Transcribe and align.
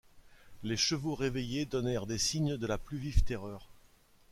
Les 0.63 0.77
chevaux 0.77 1.13
réveillés 1.13 1.65
donnèrent 1.67 2.07
des 2.07 2.17
signes 2.17 2.57
de 2.57 2.65
la 2.65 2.79
plus 2.79 2.97
vive 2.97 3.21
terreur. 3.21 3.69